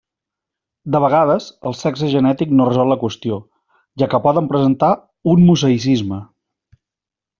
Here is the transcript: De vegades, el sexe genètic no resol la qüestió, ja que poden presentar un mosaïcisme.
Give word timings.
De 0.95 1.01
vegades, 1.03 1.49
el 1.71 1.75
sexe 1.81 2.09
genètic 2.13 2.55
no 2.61 2.67
resol 2.69 2.91
la 2.93 2.97
qüestió, 3.03 3.37
ja 4.03 4.09
que 4.15 4.21
poden 4.25 4.49
presentar 4.55 4.91
un 5.35 5.45
mosaïcisme. 5.51 6.21